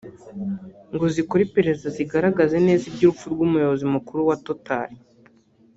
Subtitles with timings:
[0.93, 4.87] ngo zikore iperereza zigaragaze neza iby’urupfu rw’Umuyobozi mukuru wa Total